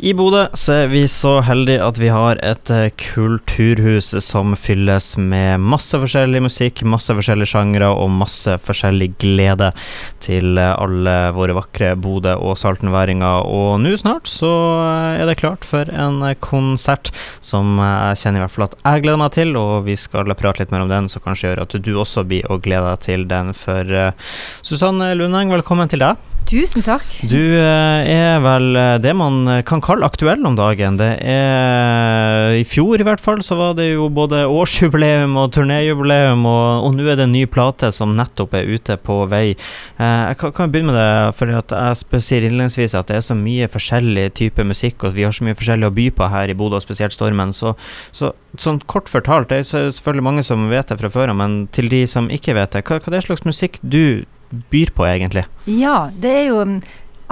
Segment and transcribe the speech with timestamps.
[0.00, 5.10] I Bodø så er vi så heldige at vi har et eh, kulturhus som fylles
[5.20, 9.68] med masse forskjellig musikk, masse forskjellige sjangre og masse forskjellig glede
[10.24, 13.44] til eh, alle våre vakre Bodø- og saltenværinger.
[13.44, 17.12] Og nå snart så eh, er det klart for en konsert
[17.44, 20.64] som jeg kjenner i hvert fall at jeg gleder meg til, og vi skal prate
[20.64, 23.28] litt mer om den, som kanskje gjør at du også blir å glede deg til
[23.28, 23.52] den.
[23.52, 24.14] For
[24.64, 26.31] Susanne Lundeng, velkommen til deg.
[26.52, 27.06] Tusen takk.
[27.24, 30.98] Du er vel det man kan kalle aktuell om dagen.
[31.00, 36.44] Det er I fjor i hvert fall så var det jo både årsjubileum og turnéjubileum,
[36.44, 39.54] og, og nå er det en ny plate som nettopp er ute på vei.
[39.96, 43.70] Eh, jeg kan begynne med det, for jeg sier innledningsvis at det er så mye
[43.72, 46.82] forskjellig type musikk, og vi har så mye forskjellig å by på her i Bodø,
[46.84, 47.56] spesielt Stormen.
[47.56, 47.72] Så,
[48.12, 51.62] så sånn kort fortalt, det er selvfølgelig mange som vet det fra før av, men
[51.72, 54.28] til de som ikke vet det, hva, hva er det slags musikk du
[54.72, 55.46] byr på, egentlig?
[55.66, 56.60] Ja, det er jo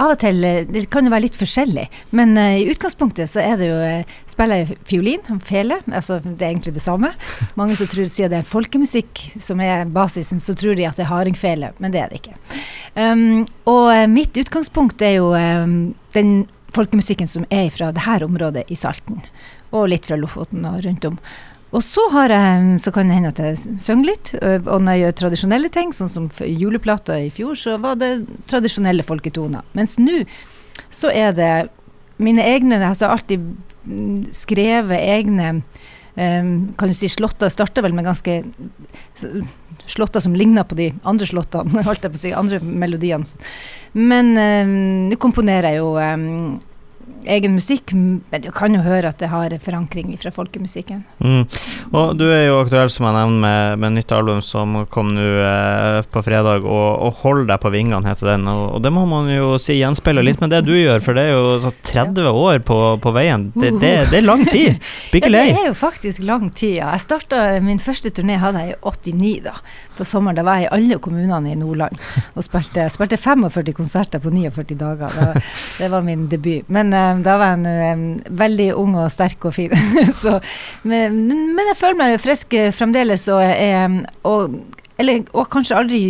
[0.01, 1.85] av og til eh, Det kan jo være litt forskjellig,
[2.17, 5.77] men uh, i utgangspunktet så er det jo uh, spiller jeg fiolin, fele.
[5.91, 7.11] Altså det er egentlig det samme.
[7.59, 11.05] Mange som tror, sier det er folkemusikk som er basisen, så tror de at det
[11.05, 12.39] er hardingfele, men det er det ikke.
[12.95, 16.33] Um, og uh, mitt utgangspunkt er jo um, den
[16.75, 19.21] folkemusikken som er fra det her området i Salten,
[19.75, 21.19] og litt fra Lofoten og rundt om.
[21.71, 24.33] Og så, jeg, så, kan det hende at jeg synger litt.
[24.43, 29.05] Og når jeg gjør tradisjonelle ting, sånn som juleplata i fjor, så var det tradisjonelle
[29.07, 29.63] folketoner.
[29.77, 30.25] Mens nå
[30.91, 31.53] så er det
[32.21, 33.45] mine egne Jeg har alltid
[34.35, 35.47] skrevet egne
[36.15, 37.51] um, Kan du si slåtter.
[37.51, 38.41] Starta vel med ganske
[39.87, 43.47] slåtter som ligner på de andre slåttene, holdt jeg på å si, andre melodiene.
[43.95, 44.75] Men um,
[45.07, 46.59] nå komponerer jeg jo um,
[47.25, 51.03] egen musikk, men du kan jo høre at det har forankring fra folkemusikken.
[51.21, 51.43] Mm.
[51.91, 55.27] Og du er jo aktuell, som jeg nevner, med, med nytt album som kom nå
[55.43, 58.47] eh, på fredag, og, og 'Hold deg på vingene' heter den.
[58.49, 61.27] Og, og, det må man jo si gjenspeiler litt med det du gjør, for det
[61.29, 63.49] er jo 30 år på, på veien.
[63.55, 64.77] Det, det, det, er lang tid.
[65.17, 65.43] Ikke lei.
[65.49, 66.91] Ja, det er jo faktisk lang tid, ja.
[66.95, 69.53] Jeg starta min første turné hadde jeg i 89, da.
[69.97, 70.37] På sommeren.
[70.39, 71.97] Da var jeg i alle kommunene i Nordland
[72.35, 75.17] og spilte, spilte 45 konserter på 49 dager.
[75.17, 75.43] Da,
[75.81, 76.67] det var min debut.
[76.71, 78.05] Men uh, da var jeg um,
[78.43, 79.75] veldig ung og sterk og fin.
[80.21, 80.37] så,
[80.83, 84.61] men, men, jeg føler meg frisk fremdeles, og, um, og,
[85.01, 86.03] eller, og kanskje aldri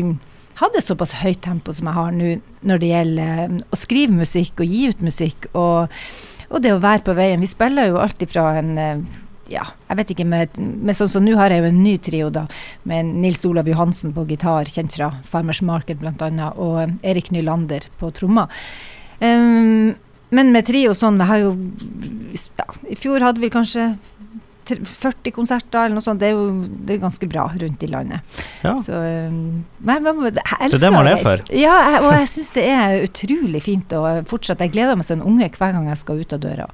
[0.62, 2.36] hadde såpass høyt tempo som jeg har nå
[2.70, 5.90] når det gjelder å skrive musikk og gi ut musikk, og,
[6.52, 7.42] og det å være på veien.
[7.42, 8.76] Vi spiller jo alltid fra en
[9.52, 12.30] ja, jeg vet ikke, med, med sånn som nå har jeg jo en ny trio,
[12.34, 12.46] da,
[12.88, 18.14] med Nils Olav Johansen på gitar, kjent fra Farmers Market bl.a., og Erik Nylander på
[18.16, 18.48] trommer.
[19.20, 19.92] Um,
[20.32, 21.52] men med trio sånn, vi har jo
[22.56, 23.92] ja, I fjor hadde vi kanskje
[24.70, 26.22] 40 konserter eller noe sånt.
[26.22, 26.52] Det er jo
[26.86, 28.38] det er ganske bra rundt i landet.
[28.62, 28.76] Ja.
[28.78, 31.44] Så um, men, men, jeg elsker det er det man er for.
[31.56, 33.96] Ja, jeg, og jeg syns det er utrolig fint.
[33.98, 36.70] Og fortsatt, jeg gleder meg som en unge hver gang jeg skal ut av døra.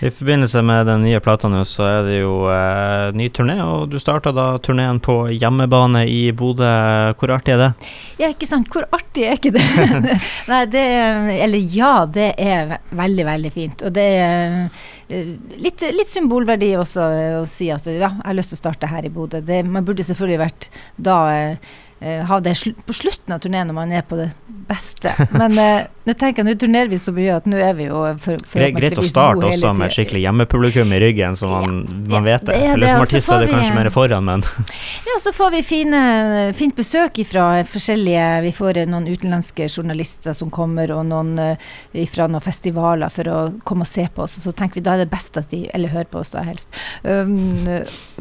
[0.00, 3.86] I forbindelse med den nye plata nå, så er det jo eh, ny turné, og
[3.88, 6.68] du starta da turneen på hjemmebane i Bodø.
[7.16, 7.70] Hvor artig er det?
[8.20, 8.68] Ja, ikke sant.
[8.72, 9.64] Hvor artig er ikke det?
[10.50, 10.84] Nei, det
[11.46, 13.86] Eller ja, det er veldig, veldig fint.
[13.88, 14.60] Og det er
[15.08, 15.32] eh,
[15.64, 17.08] litt, litt symbolverdi også
[17.40, 19.40] å si at ja, jeg har lyst til å starte her i Bodø.
[19.64, 20.70] Man burde selvfølgelig vært
[21.08, 22.52] da eh, ha det
[22.86, 24.30] på slutten av turneen når man er på det
[24.68, 25.12] beste.
[25.30, 28.00] Men eh, nå tenker jeg, nå turnerer vi så mye at nå er vi jo
[28.22, 31.96] for, for Det greit å starte også med skikkelig hjemmepublikum i ryggen, så man, ja,
[32.12, 32.54] man vet det.
[32.54, 34.44] det Eller som artist er det kanskje mer foran, men
[35.08, 36.00] Ja, så får vi fine,
[36.58, 42.28] fint besøk fra forskjellige Vi får noen utenlandske journalister som kommer, og noen uh, fra
[42.30, 44.38] noen festivaler for å komme og se på oss.
[44.40, 46.44] Og så tenker vi da er det best at de Eller hører på oss, da
[46.46, 46.70] helst.
[47.02, 47.66] Um,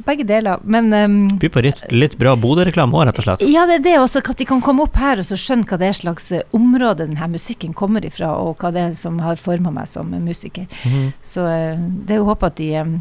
[0.05, 0.61] begge deler.
[0.63, 3.45] Men um, By på litt, litt bra Bodø-reklame òg, rett og slett.
[3.49, 4.21] Ja, det er det også.
[4.25, 7.05] At de kan komme opp her og så skjønne hva det er slags eh, område
[7.05, 10.67] denne musikken kommer ifra, og hva det er som har forma meg som musiker.
[10.83, 11.09] Mm.
[11.23, 12.93] Så eh, det er å håpe at de eh,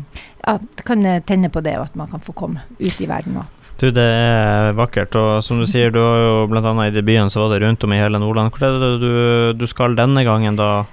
[0.44, 3.60] ja, kan tenne på det, og at man kan få komme ut i verden òg.
[3.80, 5.16] Du, det er vakkert.
[5.18, 6.72] Og som du sier, du har jo bl.a.
[6.86, 8.54] i debuten så var det rundt om i hele Nordland.
[8.54, 9.14] Hvor er det du,
[9.58, 10.84] du skal denne gangen, da?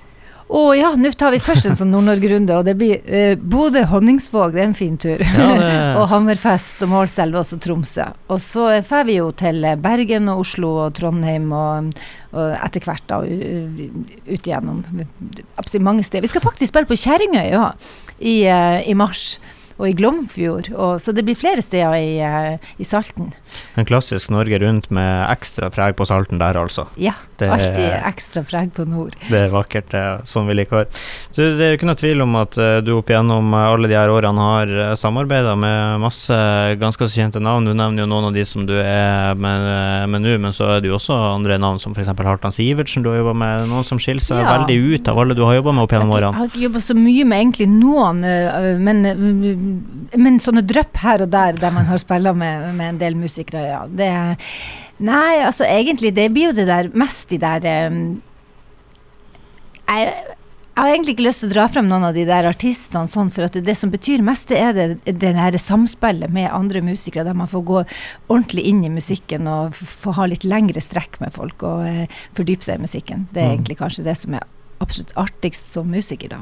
[0.51, 4.59] Å ja, nå tar vi først en sånn Nord-Norge-runde, og det blir eh, Bodø-Honningsvåg, det
[4.59, 5.21] er en fin tur.
[5.23, 5.47] Ja,
[5.99, 8.09] og Hammerfest og Målselv, også Tromsø.
[8.27, 11.93] Og så drar vi jo til Bergen og Oslo og Trondheim og,
[12.35, 14.83] og etter hvert da ut igjennom
[15.79, 16.27] mange steder.
[16.27, 17.71] Vi skal faktisk spille på Kjerringøy ja,
[18.19, 19.37] i, uh, i mars.
[19.81, 20.69] Og i Glomfjord.
[20.75, 23.31] Og, så det blir flere steder i, uh, i Salten.
[23.79, 26.85] En klassisk Norge Rundt med ekstra preg på Salten der, altså.
[27.01, 29.17] Ja, det, alltid ekstra preg på nord.
[29.25, 31.01] Det er vakkert, det er sånn vi liker det.
[31.33, 33.97] Så det er jo ikke noe tvil om at uh, du opp igjennom alle de
[33.97, 36.37] her årene har samarbeida med masse
[36.81, 37.65] ganske kjente navn.
[37.65, 40.91] Du nevner jo noen av de som du er med nå, men så er det
[40.91, 42.13] jo også andre navn, som f.eks.
[42.21, 43.65] Hartan Sivertsen du har jobba med.
[43.71, 44.51] Noen som skiller seg ja.
[44.59, 46.31] veldig ut av alle du har jobba med opp gjennom årene.
[46.35, 48.21] Jeg har ikke jobba så mye med egentlig noen,
[48.85, 49.01] men,
[50.17, 53.63] men sånne drypp her og der der man har spilla med, med, en del musikere,
[53.69, 53.85] ja.
[53.87, 54.11] Det,
[55.03, 58.03] nei, altså egentlig, det blir jo det der mest de der um,
[59.91, 60.13] jeg,
[60.71, 63.29] jeg har egentlig ikke lyst til å dra frem noen av de der artistene, sånn,
[63.33, 64.87] for at det, som betyr mest, det er det,
[65.19, 67.81] det der samspillet med andre musikere, der man får gå
[68.31, 72.65] ordentlig inn i musikken og få ha litt lengre strekk med folk og eh, fordype
[72.65, 73.27] seg i musikken.
[73.33, 73.55] Det er mm.
[73.57, 74.47] egentlig kanskje det som er
[74.81, 76.41] absolutt artigst som musiker, da,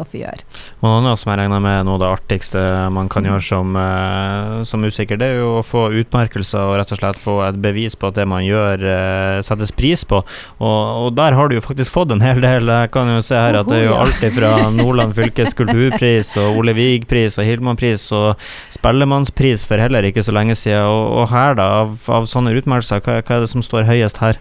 [0.00, 0.46] å få gjøre.
[0.82, 2.62] Noe annet som jeg regner med noe av det artigste
[2.94, 6.94] man kan gjøre som, uh, som, musiker, det er jo å få utmerkelser og rett
[6.94, 10.22] og slett få et bevis på at det man gjør, uh, settes pris på.
[10.58, 12.68] Og, og, der har du jo faktisk fått en hel del.
[12.68, 16.60] Jeg kan jo se her at det er jo alltid fra Nordland fylkes kulturpris og
[16.60, 18.44] Ole Vig-pris og Hildmann-pris og
[18.74, 20.88] Spellemannspris for heller ikke så lenge siden.
[20.88, 24.22] Og, og her, da, av, av sånne utmerkelser, hva, hva er det som står høyest
[24.24, 24.40] her?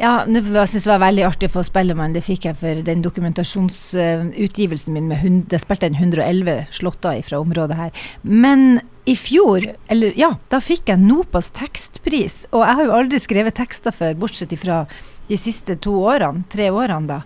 [0.00, 2.14] Ja, jeg synes det var veldig artig få Spellemann.
[2.16, 7.40] Det fikk jeg for den dokumentasjonsutgivelsen min med hund, Det spilte en 111 slåtter fra
[7.42, 7.90] området her.
[8.22, 12.46] Men i fjor, eller ja, da fikk jeg NOPAs tekstpris.
[12.48, 14.86] Og jeg har jo aldri skrevet tekster før, bortsett fra
[15.28, 17.20] de siste to årene, tre årene da.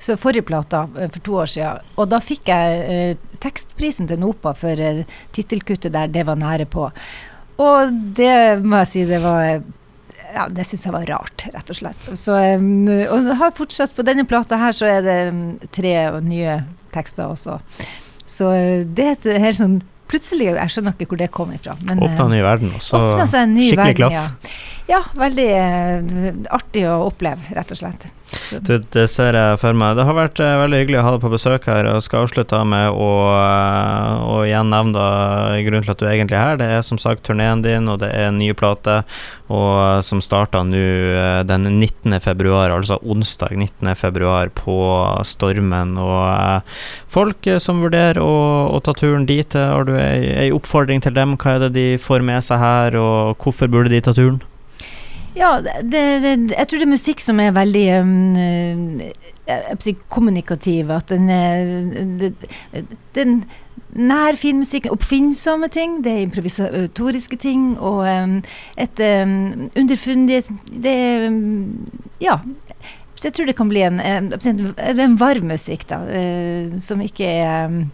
[0.00, 1.94] Så forrige plata eh, for to år siden.
[2.00, 5.04] Og da fikk jeg eh, tekstprisen til NOPA for eh,
[5.36, 6.90] tittelkuttet der 'Det var nære på'.
[7.60, 9.60] Og det må jeg si, det var
[10.34, 12.06] ja, det syns jeg var rart, rett og slett.
[12.20, 15.42] Så, um, og har fortsatt På denne plata her så er det um,
[15.74, 15.94] tre
[16.24, 16.60] nye
[16.94, 17.60] tekster også.
[18.26, 21.72] Så uh, det er et helt sånn Plutselig, jeg skjønner ikke hvor det kom ifra.
[21.80, 22.98] Åpna en ny verden, også.
[23.24, 24.12] Skikkelig verden, klaff.
[24.12, 24.50] Ja.
[24.90, 25.46] ja, veldig
[26.54, 28.04] artig å oppleve, rett og slett.
[28.62, 29.96] Du, det ser jeg for meg.
[29.98, 31.88] Det har vært uh, veldig hyggelig å ha deg på besøk her.
[31.90, 35.06] og skal avslutte med å, uh, å igjen nevne
[35.66, 36.60] grunnen til at du egentlig er her.
[36.60, 39.00] Det er som sagt turneen din, og det er en ny plate
[39.48, 40.84] og, uh, som starter nå
[41.48, 42.14] den 19.
[42.24, 43.94] februar, altså onsdag 19.
[43.98, 44.78] februar på
[45.26, 45.98] Stormen.
[46.00, 46.78] Og
[47.10, 48.32] folk som vurderer å,
[48.70, 51.38] å, ta turen dit, har du ei oppfordring til dem?
[51.40, 54.42] Hva er det de får med seg her, og hvorfor burde de ta turen?
[55.34, 59.00] Ja, det, det, jeg tror det er musikk som er veldig um,
[60.12, 60.90] kommunikativ.
[60.94, 62.30] At den er
[63.16, 63.44] den
[63.94, 68.38] nær fin musikk, oppfinnsomme ting, det er improvisatoriske ting og um,
[68.78, 71.30] et um, underfundig Det er
[72.22, 72.38] Ja.
[73.14, 74.32] Så jeg tror det kan bli en, en,
[74.76, 77.84] en varm musikk, da, uh, som ikke er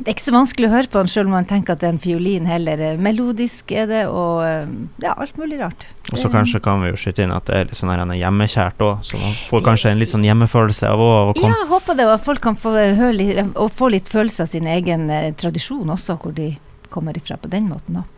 [0.00, 1.88] det er ikke så vanskelig å høre på den, selv om man tenker at det
[1.88, 2.82] er en fiolin heller.
[3.00, 4.70] Melodisk er det, og eh,
[5.04, 5.86] ja, alt mulig rart.
[6.10, 9.04] Og så kanskje kan vi jo skyte inn at det er litt sånn hjemmekjært òg,
[9.06, 11.52] så man får kanskje en litt sånn hjemmefølelse av å komme.
[11.52, 14.46] Ja, jeg håper det, og at folk kan få, høre litt, og få litt følelse
[14.46, 16.54] av sin egen eh, tradisjon også, hvor de
[16.90, 18.08] kommer ifra på den måten òg.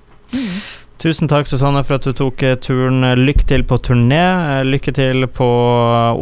[1.03, 3.03] Tusen takk, Susanne, for at du tok eh, turen.
[3.19, 4.21] Lykke til på turné.
[4.23, 5.49] Eh, lykke til på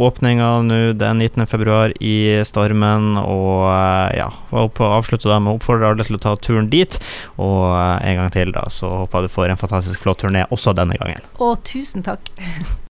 [0.08, 1.44] åpninga nå den 19.
[1.50, 3.12] februar i Stormen.
[3.20, 3.68] Og
[4.16, 6.96] ja, håper å avslutte da med å oppfordre alle til å ta turen dit.
[7.36, 10.72] Og en gang til, da, så håper jeg du får en fantastisk flott turné også
[10.72, 11.28] denne gangen.
[11.44, 12.32] Og tusen takk.